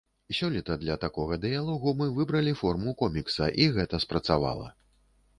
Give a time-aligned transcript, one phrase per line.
[0.35, 4.67] Сёлета для такога дыялогу мы выбралі форму комікса, і гэта спрацавала.